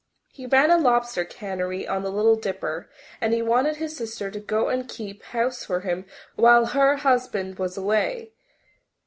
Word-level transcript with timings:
He 0.33 0.47
ran 0.47 0.71
a 0.71 0.79
lobster 0.79 1.23
cannery 1.23 1.87
on 1.87 2.01
the 2.01 2.09
Little 2.11 2.35
Dipper, 2.35 2.89
and 3.21 3.35
he 3.35 3.43
wanted 3.43 3.75
his 3.75 3.95
sister 3.95 4.31
to 4.31 4.39
go 4.39 4.67
and 4.67 4.89
keep 4.89 5.21
house 5.21 5.63
for 5.63 5.81
him 5.81 6.05
while 6.35 6.65
her 6.65 6.95
husband 6.95 7.59
was 7.59 7.77
away. 7.77 8.31